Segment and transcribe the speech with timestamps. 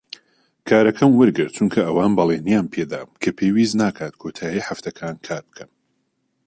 [0.69, 5.71] کارەکەم وەرگرت چونکە ئەوان بەڵێنیان پێ دام کە پێویست ناکات کۆتایی هەفتەکان کار بکەم.